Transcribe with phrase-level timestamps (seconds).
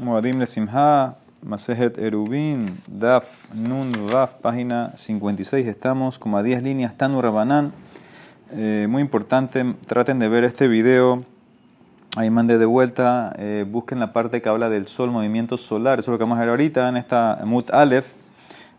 [0.00, 5.66] Moadim le Simha, Masejet Erubin, Daf Nun Raf, página 56.
[5.66, 7.72] Estamos como a 10 líneas, Tanu Rabanán.
[8.52, 11.22] Eh, muy importante, traten de ver este video.
[12.16, 15.98] Ahí mande de vuelta, eh, busquen la parte que habla del sol, movimiento solar.
[15.98, 18.12] Eso es lo que vamos a ver ahorita en esta Mut Aleph.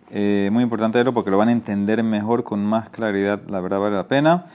[0.10, 3.40] Eh, muy importante verlo porque lo van a entender mejor, con más claridad.
[3.50, 4.46] La verdad vale la pena.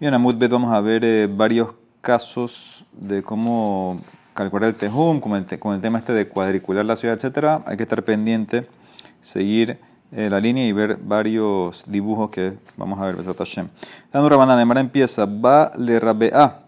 [0.00, 1.70] Bien, en Mut Bet vamos a ver eh, varios
[2.02, 3.96] casos de cómo
[4.34, 8.02] calcular el tejum, con el, tema este de cuadricular la ciudad, etcétera, hay que estar
[8.02, 8.66] pendiente,
[9.20, 9.78] seguir
[10.12, 13.16] eh, la línea y ver varios dibujos que vamos a ver.
[14.12, 16.60] Dando Rabanán, empieza, va le rabea.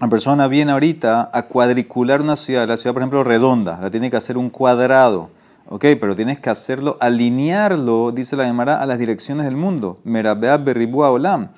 [0.00, 4.10] La persona viene ahorita a cuadricular una ciudad, la ciudad por ejemplo redonda, la tiene
[4.10, 5.30] que hacer un cuadrado,
[5.68, 9.96] ok, pero tienes que hacerlo, alinearlo, dice la Gemara, a las direcciones del mundo.
[10.04, 11.48] Merabea berribua olam.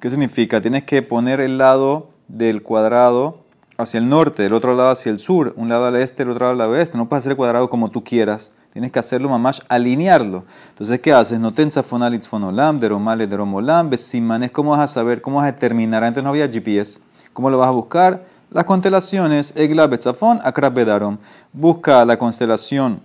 [0.00, 0.60] ¿Qué significa?
[0.60, 3.45] Tienes que poner el lado del cuadrado
[3.78, 6.46] hacia el norte, el otro lado hacia el sur, un lado al este, el otro
[6.46, 6.96] lado al oeste.
[6.96, 8.52] No puedes hacer el cuadrado como tú quieras.
[8.72, 10.44] Tienes que hacerlo, mamás, alinearlo.
[10.68, 11.40] Entonces, ¿qué haces?
[11.40, 14.50] No tensa fonalitz fonolam, deromale, deromolam, besimanes.
[14.50, 15.22] ¿Cómo vas a saber?
[15.22, 16.04] ¿Cómo vas a determinar?
[16.04, 17.00] Antes no había GPS.
[17.32, 18.24] ¿Cómo lo vas a buscar?
[18.50, 21.18] Las constelaciones, Egla, Betzafon, Akrab, Bedarom.
[21.52, 23.00] Busca la constelación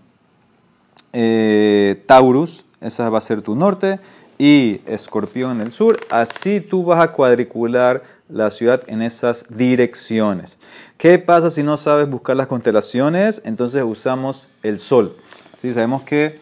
[1.14, 3.99] eh, Taurus, esa va a ser tu norte,
[4.38, 5.99] y Escorpión en el sur.
[6.09, 10.57] Así tú vas a cuadricular la ciudad en esas direcciones.
[10.97, 13.41] ¿Qué pasa si no sabes buscar las constelaciones?
[13.45, 15.15] Entonces usamos el sol.
[15.57, 15.73] ¿Sí?
[15.73, 16.39] Sabemos que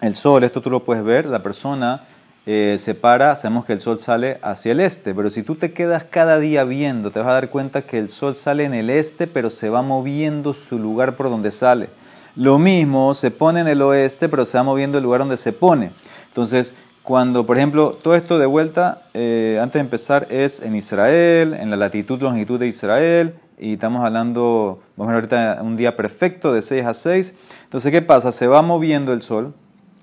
[0.00, 2.04] el sol, esto tú lo puedes ver, la persona
[2.46, 5.72] eh, se para, sabemos que el sol sale hacia el este, pero si tú te
[5.72, 8.90] quedas cada día viendo, te vas a dar cuenta que el sol sale en el
[8.90, 11.88] este, pero se va moviendo su lugar por donde sale.
[12.36, 15.52] Lo mismo se pone en el oeste, pero se va moviendo el lugar donde se
[15.52, 15.92] pone.
[16.28, 16.74] Entonces,
[17.04, 21.68] cuando, por ejemplo, todo esto de vuelta, eh, antes de empezar, es en Israel, en
[21.68, 26.50] la latitud, longitud de Israel, y estamos hablando, vamos a ver ahorita un día perfecto
[26.54, 27.34] de 6 a 6.
[27.64, 28.32] Entonces, ¿qué pasa?
[28.32, 29.52] Se va moviendo el sol.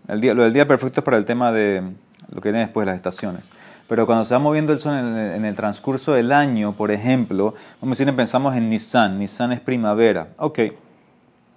[0.07, 1.81] El día, lo del día perfecto es para el tema de
[2.29, 3.49] lo que viene después, las estaciones.
[3.89, 6.91] Pero cuando se va moviendo el sol en el, en el transcurso del año, por
[6.91, 9.17] ejemplo, vamos a decir, pensamos en Nissan.
[9.17, 10.27] Nissan es primavera.
[10.37, 10.59] Ok,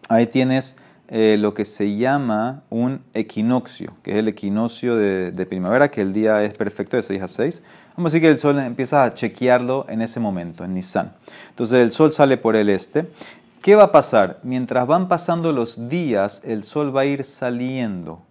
[0.08, 0.78] ahí tienes
[1.08, 6.14] eh, lo que se llama un equinoccio, que es el equinoccio de, primavera, que el
[6.14, 7.64] día es perfecto de 6 a 6.
[7.96, 11.12] Vamos a decir que el sol empieza a chequearlo en ese momento, en Nissan.
[11.50, 13.06] Entonces el sol sale por el este.
[13.60, 14.40] ¿Qué va a pasar?
[14.42, 18.22] Mientras van pasando los días, el sol va a ir saliendo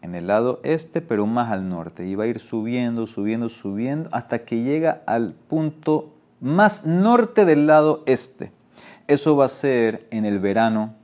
[0.00, 2.06] en el lado este, pero más al norte.
[2.06, 7.66] Y va a ir subiendo, subiendo, subiendo, hasta que llega al punto más norte del
[7.66, 8.52] lado este.
[9.06, 10.97] Eso va a ser en el verano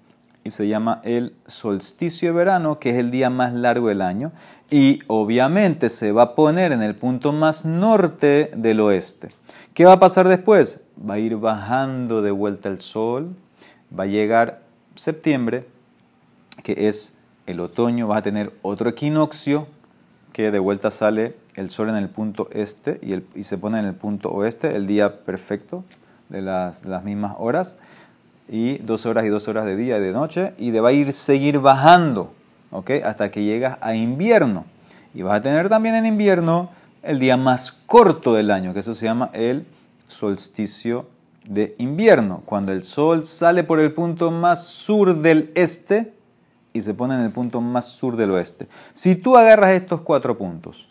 [0.45, 4.31] y se llama el solsticio de verano, que es el día más largo del año.
[4.71, 9.31] Y obviamente se va a poner en el punto más norte del oeste.
[9.73, 10.85] ¿Qué va a pasar después?
[10.99, 13.35] Va a ir bajando de vuelta el sol,
[13.99, 14.63] va a llegar
[14.97, 15.67] septiembre,
[16.63, 19.67] que es el otoño, vas a tener otro equinoccio,
[20.33, 23.79] que de vuelta sale el sol en el punto este y, el, y se pone
[23.79, 25.85] en el punto oeste, el día perfecto
[26.29, 27.79] de las, de las mismas horas
[28.49, 31.13] y dos horas y dos horas de día y de noche, y va a ir
[31.13, 32.33] seguir bajando,
[32.71, 32.91] ¿ok?
[33.05, 34.65] Hasta que llegas a invierno.
[35.15, 36.71] Y vas a tener también en invierno
[37.03, 39.67] el día más corto del año, que eso se llama el
[40.09, 41.07] solsticio
[41.47, 46.13] de invierno, cuando el sol sale por el punto más sur del este
[46.73, 48.67] y se pone en el punto más sur del oeste.
[48.95, 50.89] Si tú agarras estos cuatro puntos,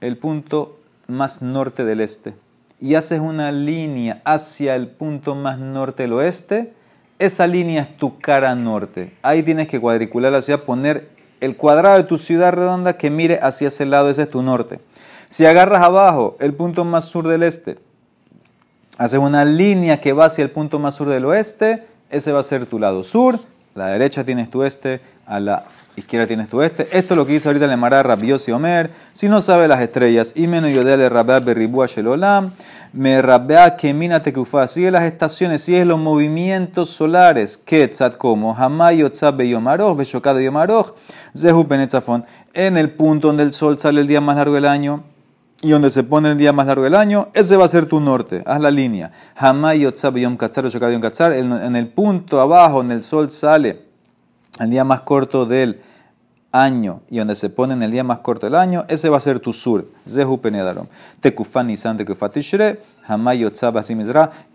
[0.00, 0.78] el punto
[1.08, 2.34] más norte del este,
[2.80, 6.72] y haces una línea hacia el punto más norte del oeste,
[7.18, 9.12] esa línea es tu cara norte.
[9.22, 11.10] Ahí tienes que cuadricular la ciudad, poner
[11.40, 14.80] el cuadrado de tu ciudad redonda que mire hacia ese lado, ese es tu norte.
[15.28, 17.78] Si agarras abajo el punto más sur del este,
[18.96, 22.44] haces una línea que va hacia el punto más sur del oeste, ese va a
[22.44, 23.40] ser tu lado sur,
[23.74, 25.66] a la derecha tienes tu este, a la
[25.96, 26.84] izquierda tienes tu este.
[26.96, 28.90] Esto es lo que dice ahorita el Mará Rabiosi Omer.
[29.12, 32.52] Si no sabe las estrellas, y menos yodele rabea berribua shelolam,
[32.92, 34.66] me rabea kemina tekufa.
[34.68, 37.56] Sigue las estaciones, sigue los movimientos solares.
[37.56, 40.94] Ketzat como, hamayo tzabe yomaroch, beshokade yomaroch,
[41.36, 42.24] zehu penetzafon.
[42.52, 45.02] En el punto donde el sol sale el día más largo del año,
[45.62, 47.98] y donde se pone el día más largo del año, ese va a ser tu
[47.98, 48.42] norte.
[48.44, 49.10] Haz la línea.
[49.34, 51.32] Hamayo yom katzar, beshokade yom katzar.
[51.32, 53.86] En el punto abajo, donde el sol sale
[54.60, 55.80] el día más corto del
[56.62, 59.20] año y donde se pone en el día más corto del año, ese va a
[59.20, 59.86] ser tu sur.
[60.08, 60.86] Zehu penedarom.
[61.20, 63.82] Tekufan Nisan, Tekufat Tishre, Hamayo Tzaba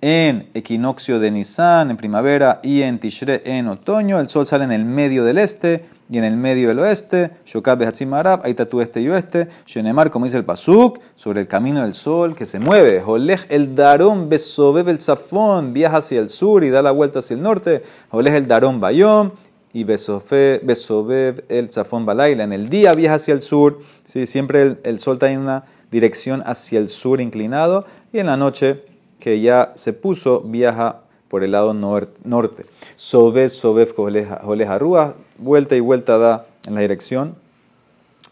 [0.01, 4.71] En equinoccio de Nisan, en primavera, y en Tishre, en otoño, el sol sale en
[4.71, 8.81] el medio del este y en el medio el oeste, Shokab Behatzimarab, ahí está tu
[8.81, 12.59] este y oeste, Shenemar, como dice el Pasuk, sobre el camino del sol que se
[12.59, 17.19] mueve, Jolej el Darón, Besobev el Zafón, viaja hacia el sur y da la vuelta
[17.19, 19.31] hacia el norte, Jolej el Darón Bayom,
[19.73, 24.25] y Besobev el Zafón Balaila, en el día viaja hacia el sur, ¿sí?
[24.25, 28.83] siempre el, sol está en una dirección hacia el sur inclinado, y en la noche
[29.19, 32.65] que ya se puso, viaja por el lado norte.
[32.95, 37.35] Sobev, Sobev, Joleja Rúa, vuelta y vuelta da en la dirección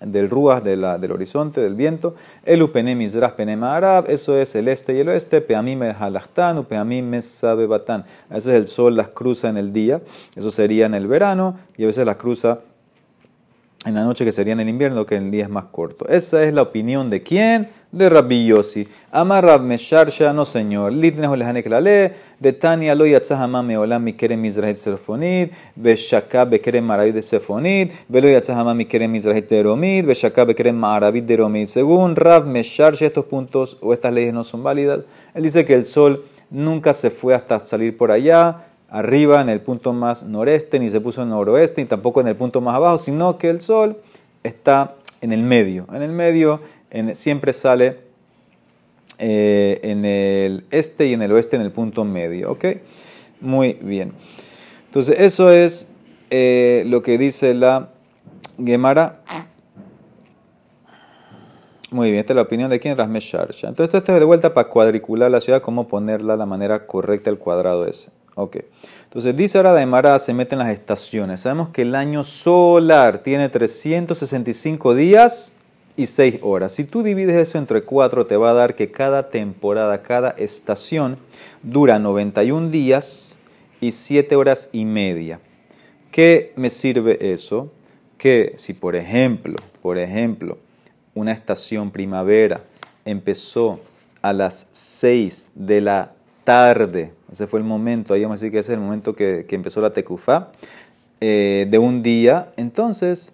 [0.02, 2.16] del Rúa, de del horizonte, del viento.
[2.46, 5.42] El Upene Mizrah Penema Arab, eso es el este y el oeste.
[5.42, 7.12] Peamim Halachtan, Upeamim
[7.68, 8.06] Batán.
[8.30, 10.02] A veces el sol las cruza en el día,
[10.36, 12.60] eso sería en el verano, y a veces las cruza
[13.86, 16.06] en la noche, que sería en el invierno, que el día es más corto.
[16.10, 17.70] Esa es la opinión de quién?
[17.92, 18.88] De Rabbi Yossi.
[19.10, 20.92] Amar Rab Mesharsha, no señor.
[20.92, 22.12] Litnejo lejane que la lee.
[22.40, 25.52] De Tania lo yatzahama meolam mi kerem mizrahit sefonid.
[25.76, 27.92] Beshaka bekerem marabit de sefonid.
[28.10, 30.06] Velo yatzahama mi kerem mizrahit de romid.
[30.06, 31.68] Beshaka bekerem marabit de.
[31.68, 35.06] Según Rab Mesharsha, estos puntos o estas leyes no son válidas.
[35.34, 39.62] Él dice que el sol nunca se fue hasta salir por allá arriba en el
[39.62, 42.98] punto más noreste, ni se puso en noroeste, ni tampoco en el punto más abajo,
[42.98, 43.98] sino que el sol
[44.44, 45.86] está en el medio.
[45.94, 46.62] En el medio
[47.14, 48.00] siempre sale
[49.18, 52.52] eh, en el este y en el oeste en el punto medio.
[52.52, 52.66] ¿Ok?
[53.42, 54.14] Muy bien.
[54.86, 55.90] Entonces, eso es
[56.30, 57.90] eh, lo que dice la
[58.64, 59.22] Gemara.
[61.92, 63.68] Muy bien, esta es la opinión de quien Rasme Sharsha.
[63.68, 67.40] Entonces, esto es de vuelta para cuadricular la ciudad, cómo ponerla la manera correcta, el
[67.40, 68.12] cuadrado ese.
[68.36, 68.58] Ok.
[69.06, 71.42] Entonces dice ahora de Mara se meten las estaciones.
[71.42, 75.54] Sabemos que el año solar tiene 365 días
[75.96, 76.72] y 6 horas.
[76.72, 81.18] Si tú divides eso entre 4 te va a dar que cada temporada, cada estación
[81.64, 83.40] dura 91 días
[83.82, 85.40] y 7 horas y media.
[86.12, 87.72] ¿Qué me sirve eso?
[88.18, 90.58] Que si por ejemplo, por ejemplo,
[91.14, 92.62] una estación primavera
[93.06, 93.80] empezó
[94.22, 98.60] a las 6 de la tarde, ese fue el momento, ahí vamos a decir que
[98.60, 100.50] ese es el momento que, empezó la tecufa,
[101.22, 103.34] eh, de un día, entonces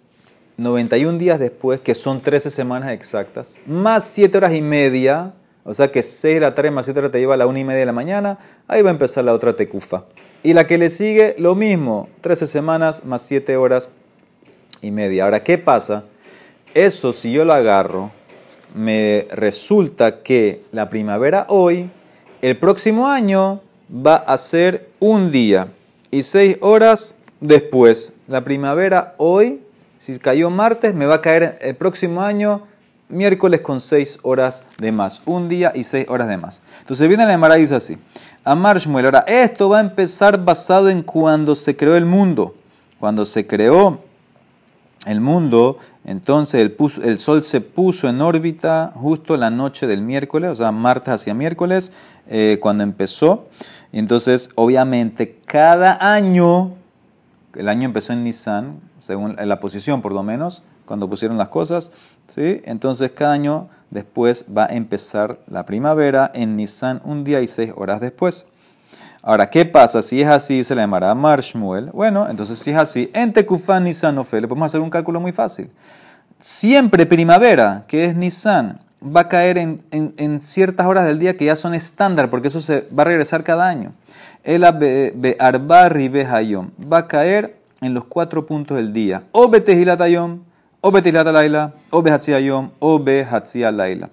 [0.58, 5.34] 91 días después, que son 13 semanas exactas, más 7 horas y media,
[5.64, 7.58] o sea que 6 de la tarde más 7 horas te lleva a la 1
[7.58, 8.38] y media de la mañana,
[8.68, 10.04] ahí va a empezar la otra tecufa.
[10.42, 13.88] Y la que le sigue, lo mismo, 13 semanas más 7 horas
[14.80, 15.24] y media.
[15.24, 16.04] Ahora, ¿qué pasa?
[16.74, 18.12] Eso, si yo lo agarro,
[18.74, 21.90] me resulta que la primavera hoy
[22.42, 25.68] el próximo año va a ser un día
[26.10, 28.14] y seis horas después.
[28.28, 29.60] La primavera hoy,
[29.98, 32.62] si cayó martes, me va a caer el próximo año
[33.08, 35.22] miércoles con seis horas de más.
[35.26, 36.60] Un día y seis horas de más.
[36.80, 37.98] Entonces viene la Emara y dice así.
[38.44, 38.78] Amar.
[38.86, 42.54] Ahora, esto va a empezar basado en cuando se creó el mundo.
[42.98, 44.00] Cuando se creó
[45.04, 50.50] el mundo, entonces el, el, sol se puso en órbita justo la noche del miércoles,
[50.50, 51.92] o sea, martes hacia miércoles,
[52.28, 53.48] eh, cuando empezó.
[53.92, 56.74] Entonces, obviamente, cada año,
[57.54, 61.90] el año empezó en Nissan, según la posición por lo menos, cuando pusieron las cosas,
[62.28, 62.60] ¿sí?
[62.64, 67.72] Entonces, cada año después va a empezar la primavera en Nissan un día y seis
[67.76, 68.46] horas después.
[69.22, 70.02] Ahora, ¿qué pasa?
[70.02, 71.90] Si es así, se le llamará Marshmuel.
[71.90, 75.32] Bueno, entonces si es así, en Tekufan Nissan Ofe, le podemos hacer un cálculo muy
[75.32, 75.68] fácil.
[76.38, 78.78] Siempre primavera, que es Nissan,
[79.14, 82.88] va a caer en, ciertas horas del día que ya son estándar, porque eso se
[82.96, 83.92] va a regresar cada año.
[84.44, 89.24] El be arbarri hayom va a caer en los cuatro puntos del día.
[89.32, 90.40] O betehilatayom,
[90.80, 94.10] o betehilatalayla, o behatziyayom, o laila.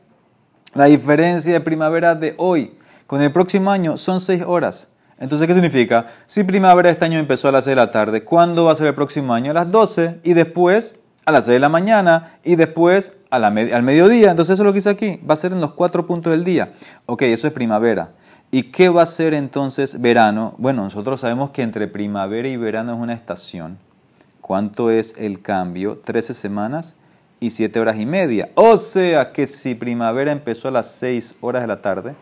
[0.74, 2.74] La diferencia de primavera de hoy
[3.06, 4.90] con el próximo año son seis horas.
[5.20, 6.08] Entonces, ¿qué significa?
[6.26, 8.88] Si primavera este año empezó a las 6 de la tarde, ¿cuándo va a ser
[8.88, 9.52] el próximo año?
[9.52, 13.48] A las 12 y después a las 6 de la mañana y después a la
[13.48, 14.30] al mediodía.
[14.30, 15.20] Entonces eso es lo que dice aquí.
[15.28, 16.74] Va a ser en los cuatro puntos del día.
[17.08, 18.12] Ok, eso es primavera.
[18.52, 20.54] ¿Y qué va a ser entonces verano?
[20.60, 23.80] Bueno, nosotros sabemos que entre primavera y verano es una estación.
[24.40, 26.00] ¿Cuánto es el cambio?
[26.06, 26.94] 13 semanas
[27.40, 28.50] y 7 horas y media.
[28.54, 32.14] O sea que si primavera empezó a las 6 horas de la tarde,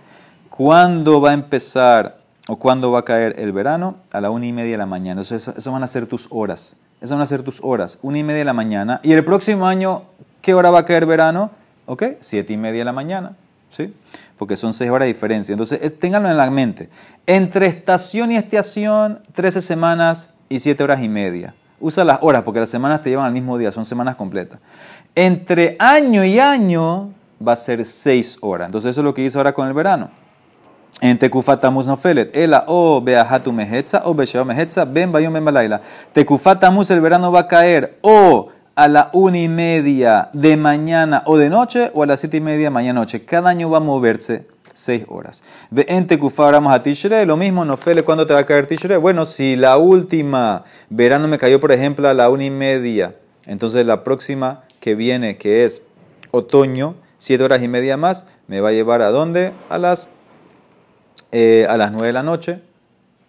[0.50, 3.98] ¿cuándo va a empezar o cuándo va a caer el verano?
[4.14, 5.22] A la 1 y media de la mañana.
[5.22, 6.78] Entonces, eso van a ser tus horas.
[7.02, 9.02] Esas van a ser tus horas, una y media de la mañana.
[9.04, 10.04] Y el próximo año,
[10.42, 11.52] ¿qué hora va a caer verano?
[11.86, 12.04] ¿Ok?
[12.20, 13.36] Siete y media de la mañana.
[13.70, 13.94] ¿Sí?
[14.38, 15.54] Porque son seis horas de diferencia.
[15.54, 16.90] Entonces, ténganlo en la mente.
[17.26, 21.54] Entre estación y estación, 13 semanas y siete horas y media.
[21.80, 24.60] Usa las horas porque las semanas te llevan al mismo día, son semanas completas.
[25.16, 27.14] Entre año y año
[27.46, 28.68] va a ser seis horas.
[28.68, 30.10] Entonces, eso es lo que dice ahora con el verano.
[31.00, 32.36] En Tekufatamus nofelet.
[32.36, 35.82] Ela o beahatu mehetza o besheva mehetza ben bayom ben balaila.
[36.14, 41.38] Tekufatamus el verano va a caer o a la una y media de mañana o
[41.38, 43.26] de noche o a las siete y media de mañana noche.
[43.26, 45.44] Cada año va a moverse seis horas.
[45.76, 48.98] En Tekufá oramos a Tishre, lo mismo, Nofele, ¿cuándo te va a caer Tishre?
[48.98, 53.86] Bueno, si la última verano me cayó, por ejemplo, a la una y media, entonces
[53.86, 55.84] la próxima que viene, que es
[56.32, 59.54] otoño, siete horas y media más, me va a llevar a dónde?
[59.70, 60.10] A las
[61.32, 62.60] eh, a las 9 de la noche,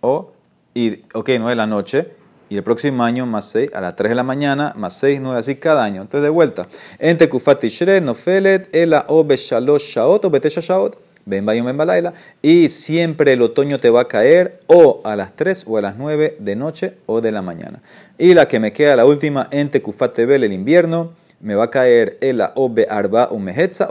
[0.00, 0.32] o,
[0.74, 2.08] y, ok, 9 de la noche,
[2.52, 5.38] y el próximo año más 6 a las 3 de la mañana, más 6, 9,
[5.38, 6.02] así cada año.
[6.02, 6.68] Entonces, de vuelta.
[6.98, 7.64] En Tekufat
[8.02, 10.98] Nofelet, Ela o Beshalosh Shaot o Betesha Shaot.
[11.24, 12.12] Ben Bayom Ben Balaila.
[12.42, 15.96] Y siempre el otoño te va a caer o a las 3 o a las
[15.96, 17.80] 9 de noche o de la mañana.
[18.18, 21.70] Y la que me queda, la última, en Tekufat Tebel, el invierno, me va a
[21.70, 23.88] caer Ela o Arba o Mehetza.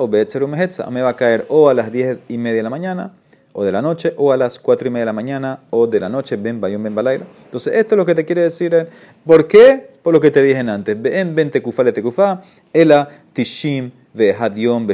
[0.91, 3.12] Me va a caer o a las 10 y media de la mañana
[3.53, 6.00] o de la noche, o a las cuatro y media de la mañana, o de
[6.00, 7.25] la noche, ben bayón, ben balaila.
[7.46, 8.88] Entonces, esto es lo que te quiere decir.
[9.25, 9.89] ¿Por qué?
[10.01, 11.01] Por lo que te dije antes.
[11.01, 12.41] Ben, ben tekufa le tekufa,
[12.74, 14.93] ela tishim ve hadion be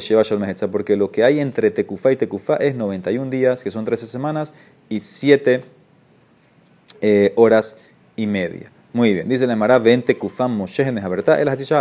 [0.72, 4.54] porque lo que hay entre tekufa y tekufa es 91 días, que son 13 semanas,
[4.90, 5.64] y 7
[7.02, 7.80] eh, horas
[8.16, 8.72] y media.
[8.94, 11.40] Muy bien, dice la Emara, ven tekufa moshe verdad,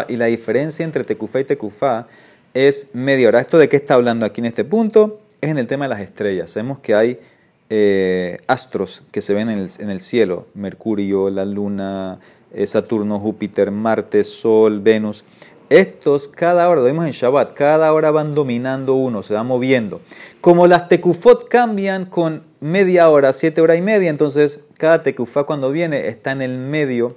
[0.09, 2.09] y la diferencia entre tekufa y tekufa
[2.53, 3.41] es media hora.
[3.41, 5.21] ¿Esto de qué está hablando aquí en este punto?
[5.41, 6.51] Es en el tema de las estrellas.
[6.51, 7.21] Sabemos que hay
[7.69, 12.19] eh, astros que se ven en el, cielo, Mercurio, la Luna,
[12.53, 15.25] eh, Saturno, Júpiter, Marte, Sol, Venus.
[15.69, 20.01] Estos cada hora, lo vimos en Shabbat, cada hora van dominando uno, se van moviendo.
[20.41, 25.73] Como las tekufot cambian con media hora, siete horas y media, entonces cada tekufá cuando
[25.73, 27.17] viene está en el medio,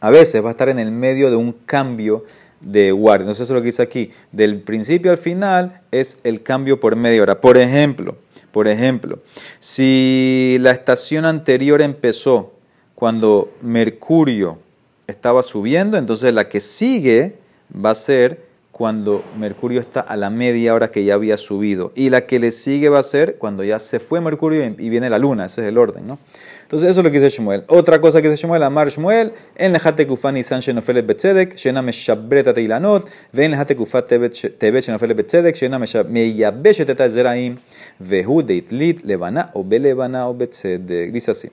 [0.00, 2.24] a veces va a estar en el medio de un cambio
[2.60, 3.24] de guardia.
[3.24, 4.10] Entonces eso es lo que dice aquí.
[4.32, 7.40] Del principio al final es el cambio por media hora.
[7.40, 8.16] Por ejemplo,
[8.52, 9.20] por ejemplo,
[9.58, 12.52] si la estación anterior empezó
[12.94, 14.58] cuando Mercurio
[15.06, 17.36] estaba subiendo, entonces la que sigue
[17.72, 18.49] va a ser
[18.80, 21.92] cuando Mercurio está a la media hora que ya había subido.
[21.94, 25.10] Y la que le sigue va a ser cuando ya se fue Mercurio y viene
[25.10, 25.44] la luna.
[25.44, 26.18] Ese es el orden, ¿no?
[26.62, 27.64] Entonces eso es lo que dice Shmuel.
[27.66, 32.54] Otra cosa que dice Shmuel, Amar Shmuel, en lejate kufani san shenofelet betzedek, shena meshabreta
[32.54, 37.58] teilanot, ven lejate kufat tebet shenofelet betzedek, shena meyabeshet et zeraim,
[37.98, 41.12] vehu deitlit levana o belevana o betzedek.
[41.12, 41.50] Dice así.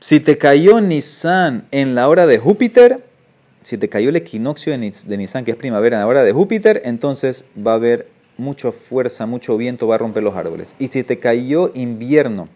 [0.00, 3.11] Si te cayó Nisan en la hora de Júpiter,
[3.62, 6.82] si te cayó el equinoccio de Nisan, que es primavera, en la hora de Júpiter,
[6.84, 10.74] entonces va a haber mucha fuerza, mucho viento, va a romper los árboles.
[10.78, 12.48] Y si te cayó invierno,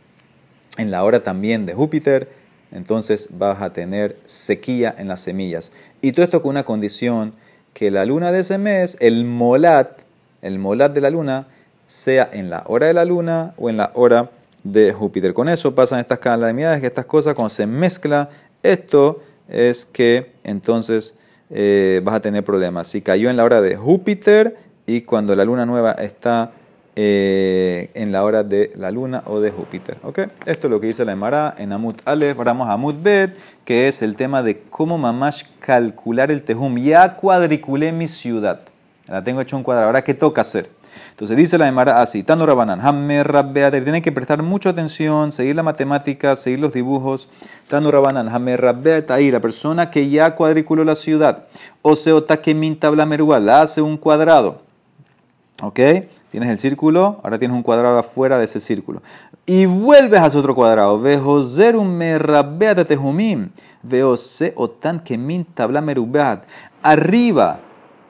[0.76, 2.28] en la hora también de Júpiter,
[2.72, 5.72] entonces vas a tener sequía en las semillas.
[6.02, 7.34] Y todo esto con una condición
[7.72, 9.98] que la luna de ese mes, el molat,
[10.42, 11.46] el molat de la luna,
[11.86, 14.30] sea en la hora de la luna o en la hora
[14.64, 15.32] de Júpiter.
[15.32, 18.30] Con eso pasan estas calamidades, que estas cosas cuando se mezcla,
[18.62, 21.19] esto es que entonces
[21.50, 22.88] eh, vas a tener problemas.
[22.88, 26.53] Si cayó en la hora de Júpiter y cuando la luna nueva está
[26.99, 29.99] eh, en la hora de la luna o de Júpiter.
[30.03, 30.26] ¿okay?
[30.47, 32.38] Esto es lo que dice la Emara en Amut Aleph.
[32.38, 36.79] Vamos a Amut Bet, que es el tema de cómo mamash calcular el tejum.
[36.79, 38.61] Ya cuadriculé mi ciudad.
[39.09, 39.88] La tengo hecho un cuadrado.
[39.88, 40.71] Ahora, ¿qué toca hacer?
[41.11, 45.57] Entonces dice la Emara así, Tano Rabanan, Hammer Rabbeater, tienen que prestar mucha atención, seguir
[45.57, 47.29] la matemática, seguir los dibujos.
[47.69, 48.76] Tano Rabanan, Hammer
[49.09, 51.45] ahí la persona que ya cuadriculó la ciudad,
[51.83, 52.12] o se
[52.55, 54.62] min tabla la hace un cuadrado.
[55.62, 55.81] ¿Ok?
[56.31, 59.03] Tienes el círculo, ahora tienes un cuadrado afuera de ese círculo.
[59.47, 61.00] Y vuelves a otro cuadrado.
[61.00, 63.50] Vejo zerum merrabeat tehumim.
[63.83, 66.45] Veo se otan kemin tabla merubat.
[66.83, 67.61] Arriba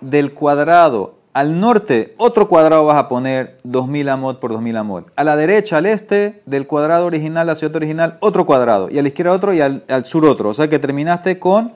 [0.01, 5.13] del cuadrado al norte, otro cuadrado vas a poner 2000 amot por 2000 amot.
[5.17, 8.89] A la derecha, al este del cuadrado original, la ciudad original, otro cuadrado.
[8.91, 10.49] Y a la izquierda otro y al, sur otro.
[10.49, 11.75] O sea que terminaste con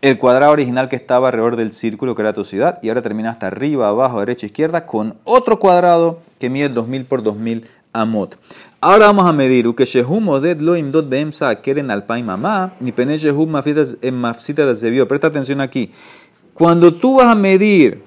[0.00, 3.30] el cuadrado original que estaba alrededor del círculo que era tu ciudad y ahora termina
[3.30, 8.36] hasta arriba, abajo, derecha, izquierda con otro cuadrado que mide 2000 por 2000 amot.
[8.80, 13.54] Ahora vamos a medir shehum oded lo imdot beemsa keren alpay mamá ni pene shehum
[14.02, 15.92] en mafsita de Presta atención aquí.
[16.52, 18.05] Cuando tú vas a medir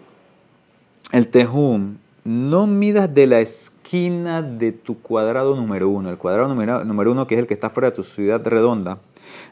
[1.11, 7.11] el tehum, no midas de la esquina de tu cuadrado número uno, el cuadrado número,
[7.11, 8.99] uno que es el que está fuera de tu ciudad redonda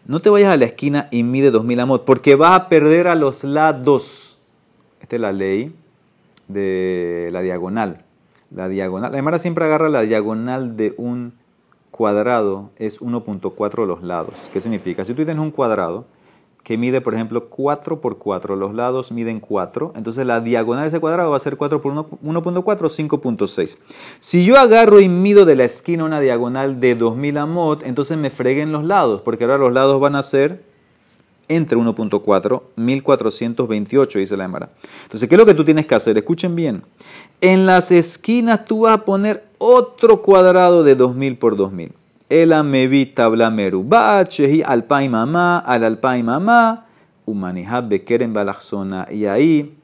[0.05, 3.15] no te vayas a la esquina y mide 2000 amot, porque vas a perder a
[3.15, 4.37] los lados.
[5.01, 5.75] Esta es la ley
[6.47, 8.03] de la diagonal.
[8.49, 11.33] La diagonal, la Gemara siempre agarra la diagonal de un
[11.91, 14.49] cuadrado, es 1.4 los lados.
[14.53, 15.03] ¿Qué significa?
[15.03, 16.05] Si tú tienes un cuadrado
[16.67, 18.57] que mide, por ejemplo, 4 por 4.
[18.57, 19.93] Los lados miden 4.
[19.95, 23.77] Entonces la diagonal de ese cuadrado va a ser 4 por 1.4, 5.6.
[24.19, 28.29] Si yo agarro y mido de la esquina una diagonal de 2000 amot, entonces me
[28.29, 30.61] freguen los lados, porque ahora los lados van a ser
[31.47, 34.69] entre 1.4, 1428, dice la Emara.
[35.03, 36.17] Entonces, ¿qué es lo que tú tienes que hacer?
[36.17, 36.83] Escuchen bien.
[37.39, 41.93] En las esquinas tú vas a poner otro cuadrado de 2000 por 2000.
[42.29, 43.53] El amevi tabla
[44.37, 46.85] y alpay mamá, al alpay mamá,
[47.25, 49.07] umanihab bekeren balachzona.
[49.09, 49.77] Y ahí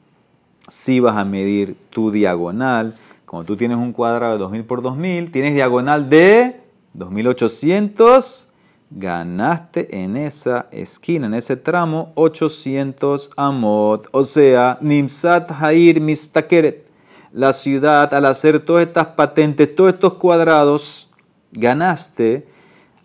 [0.68, 2.96] sí vas a medir tu diagonal.
[3.24, 6.60] Como tú tienes un cuadrado de 2000 por 2000, tienes diagonal de
[6.92, 8.50] 2800
[8.90, 14.08] ganaste en esa esquina, en ese tramo, 800 amot.
[14.12, 16.86] O sea, Nimsat Hair Mistakeret.
[17.32, 21.08] La ciudad, al hacer todas estas patentes, todos estos cuadrados,
[21.54, 22.46] ganaste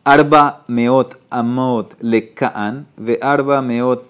[0.03, 4.03] Arba Meot Amot Lekaan, ve Arba Meot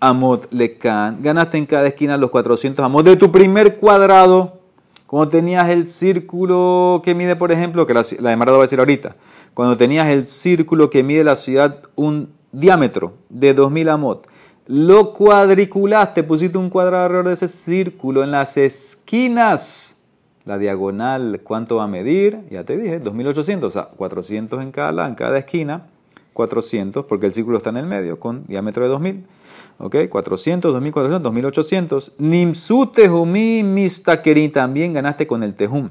[0.00, 1.22] Amot Lekaan.
[1.22, 4.60] Ganaste en cada esquina los 400 amot de tu primer cuadrado.
[5.06, 9.14] Como tenías el círculo que mide, por ejemplo, que la, la va a decir ahorita
[9.54, 14.26] cuando tenías el círculo que mide la ciudad un diámetro de 2000 amot,
[14.66, 19.91] lo cuadriculaste, pusiste un cuadrado alrededor de ese círculo en las esquinas.
[20.44, 22.40] La diagonal, ¿cuánto va a medir?
[22.50, 25.86] Ya te dije, 2800, o sea, 400 en cada, en cada esquina,
[26.32, 29.26] 400, porque el círculo está en el medio, con diámetro de 2000.
[29.78, 29.96] ¿Ok?
[30.08, 32.12] 400, 2400, 2800.
[32.18, 35.90] Nimsute humi mistakerin, también ganaste con el tejum.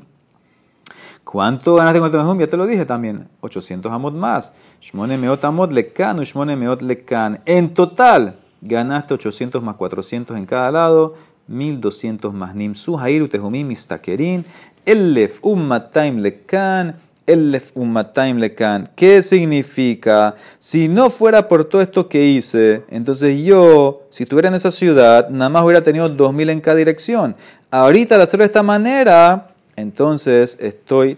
[1.23, 2.39] ¿Cuánto ganaste con el Tehum?
[2.39, 3.29] Ya te lo dije también.
[3.41, 4.53] 800 amot más.
[4.81, 7.41] Shmone meot amot lekan, shmone meot lekan.
[7.45, 11.13] En total, ganaste 800 más 400 en cada lado.
[11.51, 14.45] 1200 más nimsu hair utehumim mistakerin.
[14.85, 16.95] Elef ummataim lekan.
[17.27, 18.89] Elef ummataim lekan.
[18.95, 20.35] ¿Qué significa?
[20.59, 25.29] Si no fuera por todo esto que hice, entonces yo, si estuviera en esa ciudad,
[25.29, 27.35] nada más hubiera tenido 2000 en cada dirección.
[27.69, 31.17] Ahorita al hacerlo de esta manera entonces estoy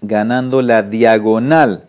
[0.00, 1.84] ganando la diagonal.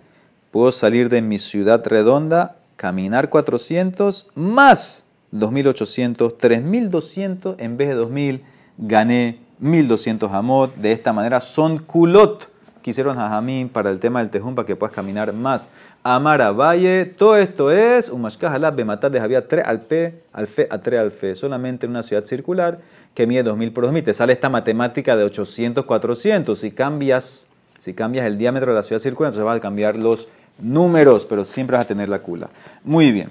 [0.51, 5.02] Puedo salir de mi ciudad redonda, caminar 400 más
[5.33, 8.43] 2800, 3200 en vez de 2000,
[8.77, 10.75] gané 1200 amot.
[10.75, 12.49] De esta manera son culot.
[12.81, 15.71] Quisieron a Jamín para el tema del tejum para que puedas caminar más.
[16.03, 18.27] Amara Valle, todo esto es un
[18.75, 21.91] be matar de Javier 3 al P, al Fe a 3 al Fe, solamente en
[21.91, 22.79] una ciudad circular
[23.13, 24.03] que mide 2000 por 2000.
[24.03, 26.59] Te sale esta matemática de 800, 400.
[26.59, 30.27] Si cambias, si cambias el diámetro de la ciudad circular, entonces vas a cambiar los
[30.59, 32.49] números, pero siempre vas a tener la cula.
[32.83, 33.29] Muy bien.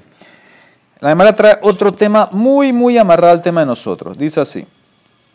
[1.02, 4.16] La Gemara trae otro tema muy, muy amarrado al tema de nosotros.
[4.16, 4.64] Dice así.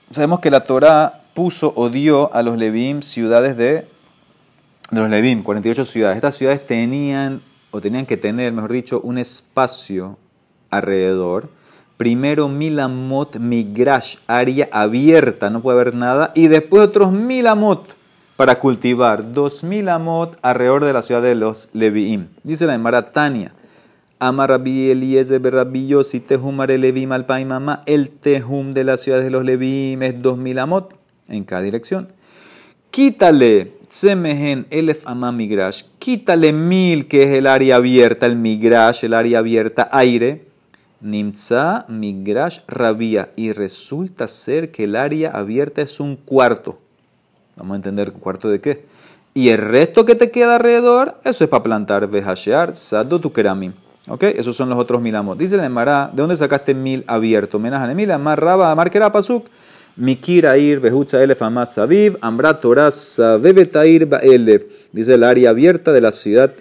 [0.10, 3.86] Sabemos que la Torah puso o dio a los Levim ciudades de,
[4.89, 6.15] de los Levim, 48 ciudades.
[6.15, 10.17] Estas ciudades tenían, o tenían que tener, mejor dicho, un espacio
[10.71, 11.49] alrededor
[11.97, 16.32] Primero milamot migrash, área abierta, no puede haber nada.
[16.36, 17.88] Y después otros milamot
[18.36, 19.34] para cultivar.
[19.34, 22.27] Dos milamot alrededor de la ciudad de los Leviim.
[22.43, 23.51] Dice la Emara Tania.
[24.19, 29.45] Amarabi Eliezer Berrabillo, si tejumare Levim al mama, el tejum de la ciudad de los
[29.45, 30.93] Leviim es dos milamot
[31.27, 32.08] en cada dirección.
[32.89, 39.13] Quítale Semehen Elef Amam Migrash, quítale mil, que es el área abierta, el Migrash, el
[39.13, 40.45] área abierta, aire
[40.99, 43.30] Nimtza Migrash Rabia.
[43.36, 46.80] Y resulta ser que el área abierta es un cuarto.
[47.56, 48.86] Vamos a entender cuarto de qué.
[49.34, 53.73] Y el resto que te queda alrededor, eso es para plantar Vejashear, Sado Tukeramim.
[54.07, 54.23] ¿Ok?
[54.23, 55.37] Esos son los otros milamos.
[55.37, 57.59] Dice la Emara, ¿de dónde sacaste mil abierto?
[57.59, 58.75] Menas mil, Amar Raba.
[59.97, 64.67] Mikira ir, Behutza Elef Amaz Saviv, Ambra Torah Sabebetair Baele.
[64.91, 66.53] Dice el área abierta de la ciudad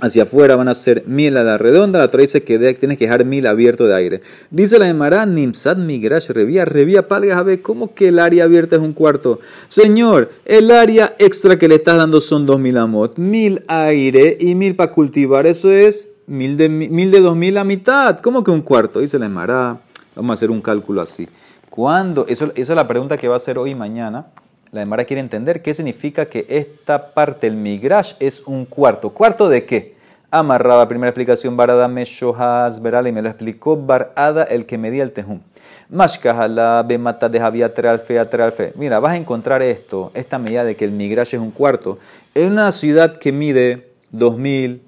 [0.00, 1.98] hacia afuera van a ser mil a la redonda.
[1.98, 4.20] La Torah dice que tienes que dejar mil abierto de aire.
[4.50, 8.76] Dice la Emara, Nimsad Migrash Revía, Revía Palgas, a ver, ¿cómo que el área abierta
[8.76, 9.40] es un cuarto?
[9.68, 14.54] Señor, el área extra que le estás dando son dos mil amot, mil aire y
[14.54, 15.46] mil para cultivar.
[15.46, 18.18] Eso es mil de, mil de dos mil a mitad.
[18.20, 19.00] ¿Cómo que un cuarto?
[19.00, 19.78] Dice la Emara,
[20.14, 21.28] vamos a hacer un cálculo así.
[21.70, 22.26] ¿Cuándo?
[22.28, 24.26] Eso, esa es la pregunta que va a hacer hoy y mañana.
[24.72, 29.10] La Emara quiere entender qué significa que esta parte, el migrash, es un cuarto.
[29.10, 29.96] ¿Cuarto de qué?
[30.30, 35.40] Amarraba, primera explicación, Barada Meshohaz, y me lo explicó Barada, el que medía el tejum.
[35.88, 38.72] Mashkahala, Bemata de Javia, Trealfe, Trealfe.
[38.74, 41.98] Mira, vas a encontrar esto, esta medida de que el migrash es un cuarto,
[42.34, 44.82] en una ciudad que mide 2000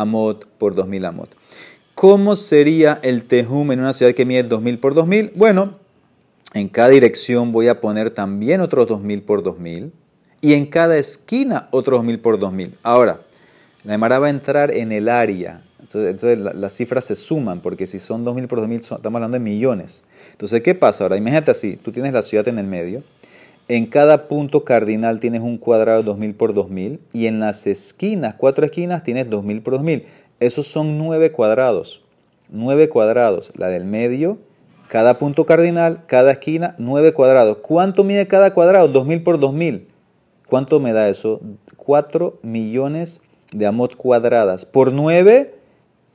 [0.00, 1.30] amot por 2000 amot.
[1.94, 5.32] ¿Cómo sería el tejum en una ciudad que mide 2000 por 2000?
[5.34, 5.76] Bueno,
[6.54, 9.92] en cada dirección voy a poner también otros 2000 por 2000
[10.40, 12.78] y en cada esquina otros 2000 por 2000.
[12.82, 13.20] Ahora,
[13.84, 15.62] la va a entrar en el área.
[15.80, 20.04] Entonces, las cifras se suman, porque si son 2.000 por 2.000, estamos hablando de millones.
[20.32, 21.16] Entonces, ¿qué pasa ahora?
[21.16, 23.02] Imagínate así, tú tienes la ciudad en el medio,
[23.70, 28.34] en cada punto cardinal tienes un cuadrado de 2000 por 2000 y en las esquinas,
[28.34, 30.06] cuatro esquinas, tienes 2000 por 2000.
[30.40, 32.04] Esos son nueve cuadrados.
[32.48, 33.52] Nueve cuadrados.
[33.54, 34.38] La del medio,
[34.88, 37.58] cada punto cardinal, cada esquina, nueve cuadrados.
[37.58, 38.88] ¿Cuánto mide cada cuadrado?
[38.88, 39.86] 2000 por 2000.
[40.48, 41.40] ¿Cuánto me da eso?
[41.76, 43.20] 4 millones
[43.52, 44.66] de amot cuadradas.
[44.66, 45.54] Por 9,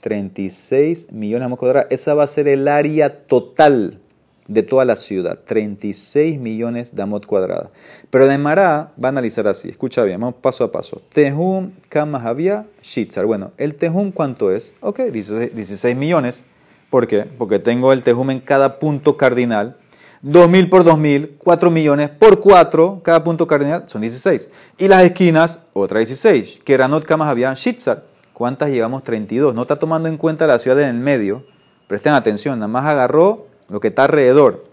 [0.01, 1.87] 36 millones de amot cuadradas.
[1.89, 4.01] Esa va a ser el área total
[4.47, 7.71] de toda la ciudad, 36 millones de amot cuadrada.
[8.09, 11.01] Pero de Mará va a analizar así, escucha bien, vamos paso a paso.
[11.11, 13.25] Tehum, Kamahavia, Shitzar.
[13.25, 14.75] Bueno, ¿el Tehum cuánto es?
[14.81, 16.45] Ok, 16, millones.
[16.89, 17.23] ¿Por qué?
[17.23, 19.77] Porque tengo el Tehum en cada punto cardinal.
[20.21, 24.49] 2000 por 2000, 4 millones por 4, cada punto cardinal son 16.
[24.77, 26.61] Y las esquinas, otra 16.
[26.63, 28.03] Keranot, Kamahavia, Shitzar.
[28.33, 29.03] ¿Cuántas llevamos?
[29.03, 29.53] 32.
[29.53, 31.45] No está tomando en cuenta la ciudad en el medio.
[31.87, 34.65] Presten atención, nada más agarró lo que está alrededor,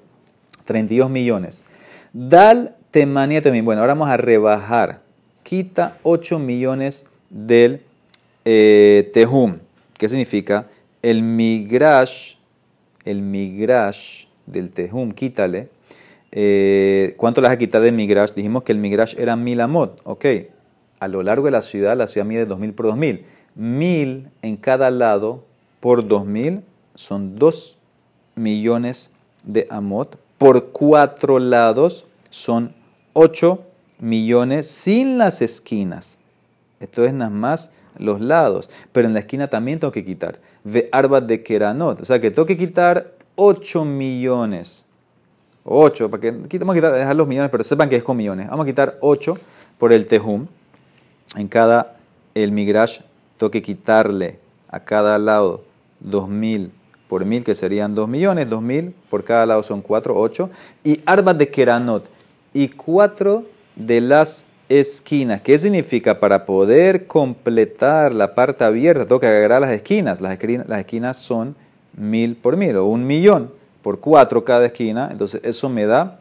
[0.65, 1.65] 32 millones.
[2.13, 3.65] Dal temanía también.
[3.65, 5.01] Bueno, ahora vamos a rebajar.
[5.43, 7.83] Quita 8 millones del
[8.45, 9.59] eh, Tehum.
[9.99, 10.67] ¿Qué significa?
[11.03, 12.35] El migrash,
[13.05, 15.69] el migrash del Tehum, quítale.
[16.31, 18.33] Eh, ¿Cuánto le vas a quitar del migrash?
[18.35, 20.01] Dijimos que el migrash era mil amot.
[20.05, 20.27] Ok.
[21.01, 23.25] A lo largo de la ciudad, la ciudad mide 2000 por 2000.
[23.55, 25.45] Mil en cada lado
[25.81, 26.63] por 2000
[26.95, 27.79] son 2
[28.35, 29.13] millones
[29.45, 30.19] de amot.
[30.39, 32.75] Por cuatro lados son
[33.13, 33.63] 8
[34.01, 36.19] millones sin las esquinas.
[36.81, 38.71] Esto es nada más los lados.
[38.93, 40.41] Pero en la esquina también tengo que quitar.
[40.65, 42.01] De arbat de keranot.
[42.01, 44.85] O sea que tengo que quitar 8 millones.
[45.65, 48.49] 8, para que vamos a quitar, dejar los millones, pero sepan que es con millones.
[48.49, 49.39] Vamos a quitar 8
[49.79, 50.47] por el tejum.
[51.37, 51.97] En cada,
[52.35, 53.01] el migrash,
[53.39, 55.65] tengo que quitarle a cada lado
[56.01, 56.73] 2000
[57.13, 60.49] por mil, que serían 2 millones, 2 mil, por cada lado son 4, 8,
[60.83, 62.09] y arba de keranot,
[62.55, 63.45] y 4
[63.77, 65.43] de las esquinas.
[65.43, 66.19] ¿Qué significa?
[66.19, 70.23] Para poder completar la parte abierta, tengo que agregar las esquinas.
[70.23, 71.55] Las esquinas, las esquinas son
[71.95, 73.51] mil por mil, o un millón
[73.83, 76.19] por 4 cada esquina, entonces eso me da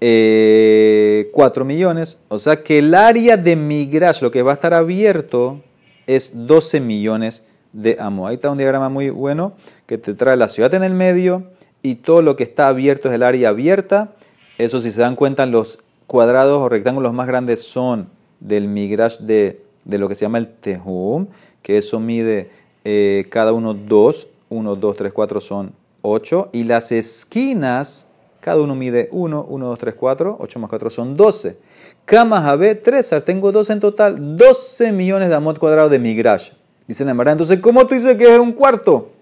[0.00, 1.30] eh,
[1.64, 2.18] millones.
[2.26, 5.60] O sea que el área de migrash, lo que va a estar abierto,
[6.08, 8.26] es 12 millones de Amo.
[8.26, 9.52] Ahí está un diagrama muy bueno
[9.86, 11.44] que te trae la ciudad en el medio
[11.82, 14.12] y todo lo que está abierto es el área abierta.
[14.58, 18.08] Eso si se dan cuenta, los cuadrados o rectángulos más grandes son
[18.40, 21.28] del migrash de, lo que se llama el Tehum,
[21.62, 22.50] que eso mide
[22.84, 28.08] eh, cada uno 2, 1, 2, 3, 4 son 8, y las esquinas,
[28.40, 31.58] cada uno mide 1, 1, 2, 3, 4, 8 más 4 son 12.
[32.04, 36.50] Camas AB, 3, tengo 12 en total, 12 millones de amot cuadrados de migrash.
[36.90, 39.12] Dice la Emara, entonces, ¿cómo tú dices que es un cuarto?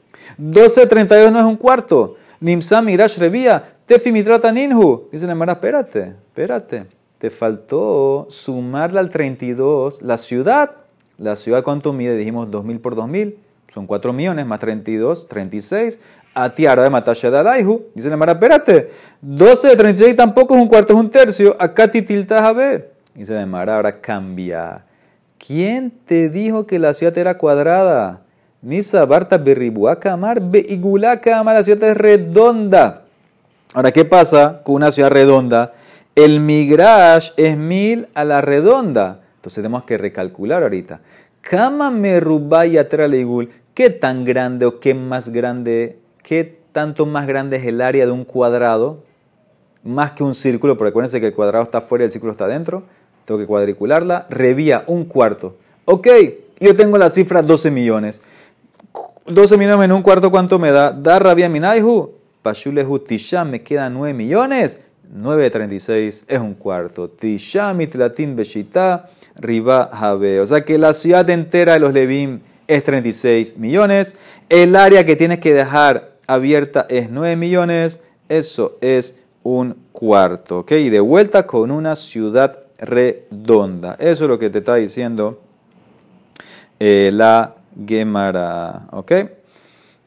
[0.41, 2.17] 12.32 no es un cuarto.
[2.41, 5.07] Nimsa mirash revía, tefi mitrata ninhu.
[5.13, 6.87] Dice la Emara, espérate, espérate.
[7.19, 10.77] Te faltó sumarle al 32 la ciudad.
[11.19, 12.17] La ciudad, ¿cuánto mide?
[12.17, 13.35] Dijimos 2.000 por 2.000.
[13.75, 16.01] Son 4 millones más 32, 36.
[16.33, 17.89] Atiara de Matasha de Alaihu.
[17.95, 18.93] Dice la Emara, espérate.
[19.21, 21.55] 12 de 36 tampoco es un cuarto, es un tercio.
[21.59, 22.95] Acá titiltas a ver.
[23.15, 24.88] Dice la Emara, ahora cambia.
[25.39, 28.23] ¿Quién te dijo que la ciudad era cuadrada?
[28.61, 33.05] Misa Barta Berribuaca Amar Beigulaca Amar, la ciudad es redonda.
[33.73, 35.75] Ahora, ¿qué pasa con una ciudad redonda?
[36.17, 39.21] El migrash es mil a la redonda.
[39.37, 41.01] Entonces tenemos que recalcular ahorita.
[41.41, 47.65] Kama Merubaya Tralegul, ¿qué tan grande o qué más grande, qué tanto más grande es
[47.65, 49.05] el área de un cuadrado?
[49.85, 52.49] Más que un círculo, porque acuérdense que el cuadrado está fuera y el círculo está
[52.49, 52.83] dentro
[53.29, 55.57] tengo que cuadricularla, revía un cuarto.
[55.85, 56.09] Ok,
[56.61, 58.23] yo tengo la cifra 12 millones.
[59.27, 60.91] 12 millones en un cuarto, ¿cuánto me da?
[60.93, 64.81] Da rabia minaihu, pashulehu tisham, me quedan 9 millones.
[65.11, 67.11] 9 de 36 es un cuarto.
[67.11, 70.41] Tisham mitlatin beshita, riba jabe.
[70.41, 74.17] O sea que la ciudad entera de los Levim es 36 millones.
[74.49, 78.01] El área que tienes que dejar abierta es 9 millones.
[78.31, 80.61] Eso es un cuarto.
[80.61, 80.73] ¿ok?
[80.73, 83.95] Y de vuelta con una ciudad redonda.
[83.99, 85.41] Eso es lo que te está diciendo
[86.79, 88.87] eh, la Gemara.
[88.93, 89.13] ¿Ok?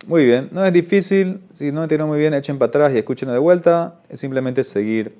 [0.07, 3.29] Muy bien, no es difícil, si no entienden muy bien, echen para atrás y escuchen
[3.29, 5.15] de vuelta, es simplemente seguir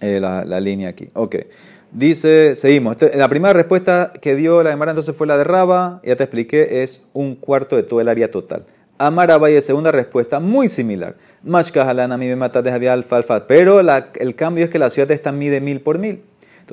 [0.00, 1.10] eh, la, línea aquí.
[1.12, 1.36] Ok,
[1.90, 2.92] dice, seguimos.
[2.92, 6.24] Este, la primera respuesta que dio la Gemara entonces fue la de Raba, ya te
[6.24, 8.64] expliqué, es un cuarto de todo el área total.
[8.96, 11.16] Amara Valle, segunda respuesta, muy similar.
[11.42, 15.60] Mashkahalana, mi me mata de alfalfa, pero el cambio es que la ciudad está mide
[15.60, 16.22] mil por mil.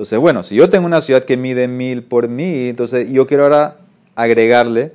[0.00, 3.42] Entonces, bueno, si yo tengo una ciudad que mide mil por mil, entonces yo quiero
[3.42, 3.76] ahora
[4.14, 4.94] agregarle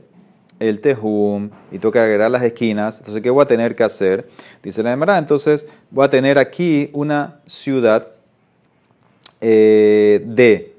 [0.60, 4.28] el tejum y tengo que agregar las esquinas, entonces ¿qué voy a tener que hacer?
[4.64, 8.08] Dice la Gemara, entonces voy a tener aquí una ciudad
[9.42, 10.74] eh, de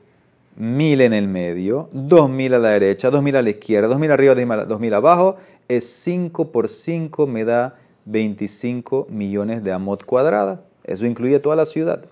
[0.57, 4.01] mil en el medio, dos mil a la derecha, dos mil a la izquierda, dos
[4.01, 5.37] mil arriba, dos mil abajo,
[5.69, 10.63] es 5 por 5 me da 25 millones de amot cuadrada.
[10.83, 12.03] Eso incluye toda la ciudad.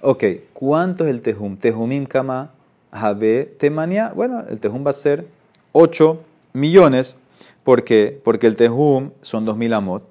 [0.00, 1.56] Ok, ¿cuánto es el tejum?
[1.56, 2.50] Tejumim kama
[2.90, 4.12] habe temania.
[4.14, 5.26] Bueno, el tejum va a ser
[5.72, 6.20] 8
[6.52, 7.16] millones.
[7.64, 8.20] ¿Por qué?
[8.22, 10.02] Porque el tejum son 2000 amot.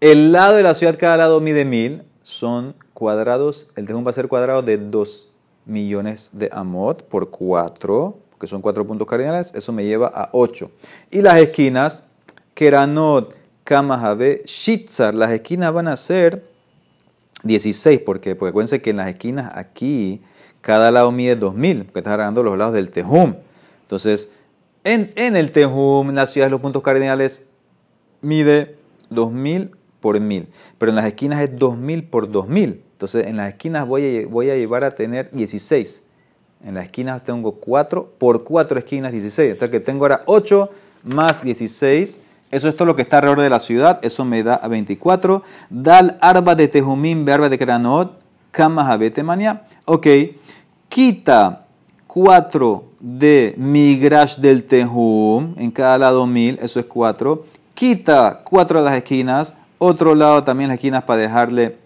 [0.00, 3.68] El lado de la ciudad, cada lado mide 1000, son cuadrados.
[3.76, 5.28] El tejum va a ser cuadrado de 2
[5.66, 9.52] millones de amot por 4, que son 4 puntos cardinales.
[9.54, 10.70] Eso me lleva a 8.
[11.10, 12.06] Y las esquinas,
[12.54, 16.49] keranot, kamahabe, shitzar, las esquinas van a ser
[17.42, 18.00] 16.
[18.00, 18.34] ¿Por qué?
[18.34, 20.22] Porque acuérdense que en las esquinas aquí,
[20.60, 23.34] cada lado mide 2000, porque estás agarrando los lados del tejum.
[23.82, 24.30] Entonces,
[24.84, 27.46] en, en el Tejum, en la ciudad de los puntos cardinales,
[28.22, 28.76] mide
[29.10, 30.48] 2000 por 1000.
[30.78, 32.82] Pero en las esquinas es 2000 por 2000.
[32.92, 36.02] Entonces, en las esquinas voy a, voy a llevar a tener 16.
[36.64, 39.52] En las esquinas tengo 4 por 4 esquinas 16.
[39.52, 40.70] Hasta que tengo ahora 8
[41.04, 42.20] más 16.
[42.50, 43.98] Eso es todo lo que está alrededor de la ciudad.
[44.02, 45.42] Eso me da a 24.
[45.70, 48.18] Dal arba de tejumim, arba de kranot,
[48.50, 49.62] kama mania.
[49.84, 50.06] Ok.
[50.88, 51.66] Quita
[52.12, 57.44] 4 de migrash del Tejum, en cada lado mil, eso es 4.
[57.74, 61.76] Quita 4 de las esquinas, otro lado también las esquinas para dejarle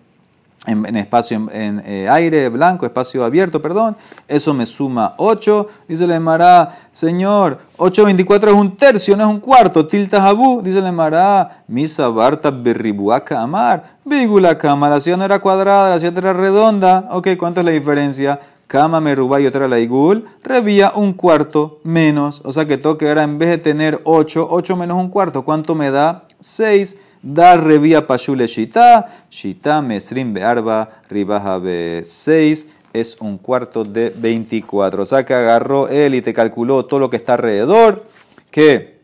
[0.67, 3.97] en, espacio, en, eh, aire blanco, espacio abierto, perdón.
[4.29, 5.69] Eso me suma 8.
[5.89, 9.87] Dice la Emara, Señor, 824 es un tercio, no es un cuarto.
[9.87, 13.95] Tilta Habu, dice la Emara, Misa Barta Berribuaca Amar.
[14.05, 17.09] Bigula Cama, la ciudad no era cuadrada, la ciudad era redonda.
[17.11, 18.41] Ok, ¿cuánto es la diferencia?
[18.67, 22.43] Kama Merubá y otra la Igul, revía un cuarto menos.
[22.45, 25.75] O sea que toque ahora en vez de tener 8, 8 menos un cuarto, ¿cuánto
[25.75, 26.25] me da?
[26.41, 26.97] 6.
[27.27, 35.03] Da revía pashule shita, shita mesrim bearba, ribaja be 6 es un cuarto de 24.
[35.03, 38.05] O sea que agarró él y te calculó todo lo que está alrededor,
[38.51, 39.01] que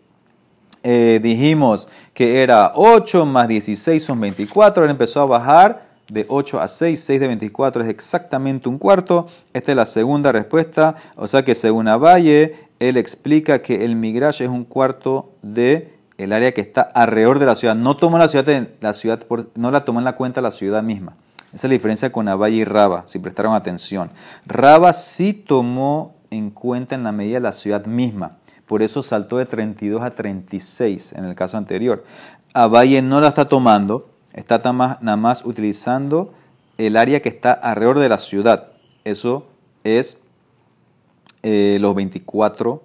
[0.83, 6.61] eh, dijimos que era 8 más 16 son 24, él empezó a bajar de 8
[6.61, 9.29] a 6, 6 de 24 es exactamente un cuarto.
[9.55, 10.97] Esta es la segunda respuesta.
[11.17, 16.33] O sea que según Avalle, él explica que el migrash es un cuarto de el
[16.33, 17.75] área que está alrededor de la ciudad.
[17.75, 19.21] No tomó la ciudad, la ciudad
[19.55, 21.15] no la tomó en la cuenta la ciudad misma.
[21.53, 24.11] Esa es la diferencia con Avalle y Raba, si prestaron atención.
[24.47, 28.39] Raba sí tomó en cuenta en la medida la ciudad misma.
[28.67, 32.05] Por eso saltó de 32 a 36 en el caso anterior.
[32.55, 36.33] Avalle no la está tomando Está nada más utilizando
[36.79, 38.69] el área que está alrededor de la ciudad.
[39.05, 39.49] Eso
[39.83, 40.23] es
[41.43, 42.83] eh, los 24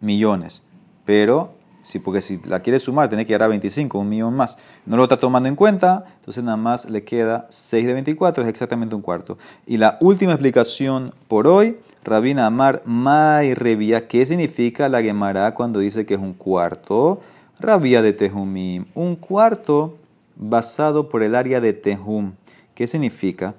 [0.00, 0.64] millones.
[1.04, 1.54] Pero,
[1.88, 4.58] si, porque si la quiere sumar, tiene que llegar a 25, un millón más.
[4.84, 8.50] No lo está tomando en cuenta, entonces nada más le queda 6 de 24, es
[8.50, 9.38] exactamente un cuarto.
[9.66, 15.80] Y la última explicación por hoy, Rabina Amar Mai Revía, ¿qué significa la Gemara cuando
[15.80, 17.20] dice que es un cuarto?
[17.58, 19.96] Rabía de Tejumim, un cuarto
[20.36, 22.32] basado por el área de Tehum.
[22.74, 23.54] ¿Qué significa?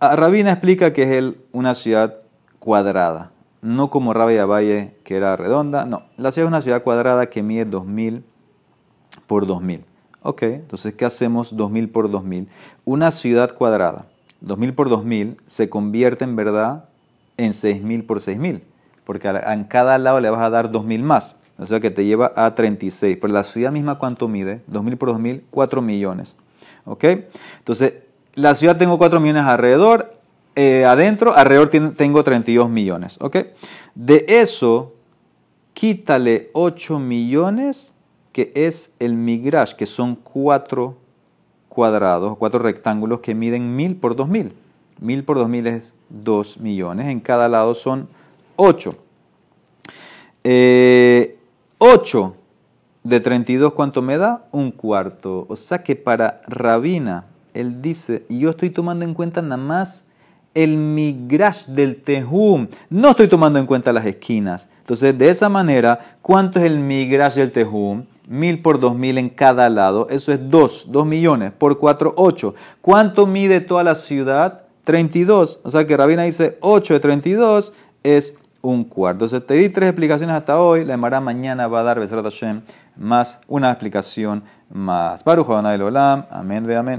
[0.00, 2.18] Ah, Rabina explica que es el, una ciudad
[2.58, 3.30] cuadrada,
[3.62, 7.42] no como Rabia Valle que era redonda, no, la ciudad es una ciudad cuadrada que
[7.42, 8.24] mide 2000
[9.26, 9.84] por 2000.
[10.22, 12.48] Ok, entonces ¿qué hacemos 2000 por 2000?
[12.84, 14.06] Una ciudad cuadrada,
[14.40, 16.84] 2000 por 2000, se convierte en verdad
[17.36, 18.62] en 6000 por 6000,
[19.04, 21.36] porque en cada lado le vas a dar 2000 más.
[21.58, 23.18] O sea que te lleva a 36.
[23.20, 24.62] Pero la ciudad misma, ¿cuánto mide?
[24.68, 26.36] 2000 por 2000, 4 millones.
[26.84, 27.04] ¿Ok?
[27.58, 27.94] Entonces,
[28.34, 30.17] la ciudad tengo 4 millones alrededor.
[30.60, 33.16] Eh, adentro, alrededor tengo 32 millones.
[33.20, 33.36] ¿Ok?
[33.94, 34.92] De eso,
[35.72, 37.94] quítale 8 millones,
[38.32, 40.96] que es el migrash, que son 4
[41.68, 44.52] cuadrados, 4 rectángulos que miden 1000 por 2000.
[45.00, 47.06] 1000 por 2000 es 2 millones.
[47.06, 48.08] En cada lado son
[48.56, 48.96] 8.
[50.42, 51.38] Eh,
[51.78, 52.34] 8
[53.04, 54.48] de 32, ¿cuánto me da?
[54.50, 55.46] Un cuarto.
[55.48, 60.07] O sea que para Rabina, él dice, yo estoy tomando en cuenta nada más
[60.54, 62.68] el migrash del Tejum.
[62.90, 64.68] No estoy tomando en cuenta las esquinas.
[64.80, 68.04] Entonces, de esa manera, ¿cuánto es el migrash del Tejum?
[68.26, 70.08] Mil por dos mil en cada lado.
[70.10, 71.52] Eso es 2, 2 millones.
[71.52, 72.54] Por 4, 8.
[72.82, 74.64] ¿Cuánto mide toda la ciudad?
[74.84, 75.60] 32.
[75.62, 79.24] O sea que Rabina dice 8 de 32 es un cuarto.
[79.24, 80.84] Entonces te di tres explicaciones hasta hoy.
[80.84, 82.62] La Emara mañana va a dar Besrat Hashem
[82.96, 85.24] más una explicación más.
[85.24, 86.26] Baruch Olam.
[86.30, 86.96] Amén, ve amén.